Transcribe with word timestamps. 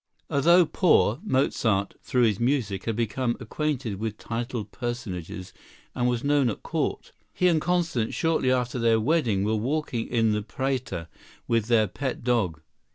]Although 0.31 0.65
poor, 0.65 1.19
Mozart, 1.21 1.93
through 2.01 2.23
his 2.23 2.39
music, 2.39 2.85
had 2.85 2.95
become 2.95 3.37
acquainted 3.39 3.99
with 3.99 4.17
titled 4.17 4.71
personages 4.71 5.53
and 5.93 6.09
was 6.09 6.23
known 6.23 6.49
at 6.49 6.63
court. 6.63 7.11
He 7.31 7.47
and 7.47 7.61
Constance, 7.61 8.15
shortly 8.15 8.51
after 8.51 8.79
their 8.79 8.99
wedding, 8.99 9.43
were 9.43 9.53
walking 9.55 10.07
in 10.07 10.31
the 10.31 10.41
Prater 10.41 11.07
with 11.47 11.67
their 11.67 11.85
pet 11.87 12.23
dog. 12.23 12.61